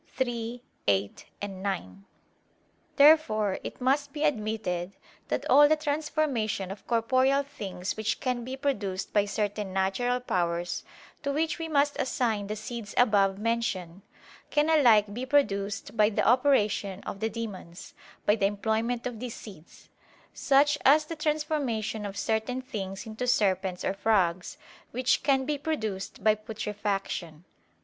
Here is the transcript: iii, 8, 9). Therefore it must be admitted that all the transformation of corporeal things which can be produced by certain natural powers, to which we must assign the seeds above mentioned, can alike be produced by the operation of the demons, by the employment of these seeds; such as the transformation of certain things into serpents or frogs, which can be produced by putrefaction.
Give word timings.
iii, 0.19 0.63
8, 0.87 1.25
9). 1.43 2.05
Therefore 2.95 3.59
it 3.63 3.79
must 3.79 4.11
be 4.11 4.23
admitted 4.23 4.93
that 5.27 5.47
all 5.47 5.67
the 5.69 5.75
transformation 5.75 6.71
of 6.71 6.87
corporeal 6.87 7.43
things 7.43 7.95
which 7.95 8.19
can 8.19 8.43
be 8.43 8.57
produced 8.57 9.13
by 9.13 9.25
certain 9.25 9.71
natural 9.71 10.19
powers, 10.19 10.83
to 11.21 11.31
which 11.31 11.59
we 11.59 11.67
must 11.67 11.97
assign 11.99 12.47
the 12.47 12.55
seeds 12.55 12.95
above 12.97 13.37
mentioned, 13.37 14.01
can 14.49 14.71
alike 14.71 15.13
be 15.13 15.23
produced 15.23 15.95
by 15.95 16.09
the 16.09 16.25
operation 16.27 17.01
of 17.01 17.19
the 17.19 17.29
demons, 17.29 17.93
by 18.25 18.35
the 18.35 18.47
employment 18.47 19.05
of 19.05 19.19
these 19.19 19.35
seeds; 19.35 19.87
such 20.33 20.79
as 20.83 21.05
the 21.05 21.15
transformation 21.15 22.07
of 22.07 22.17
certain 22.17 22.59
things 22.59 23.05
into 23.05 23.27
serpents 23.27 23.85
or 23.85 23.93
frogs, 23.93 24.57
which 24.89 25.21
can 25.21 25.45
be 25.45 25.59
produced 25.59 26.23
by 26.23 26.33
putrefaction. 26.33 27.43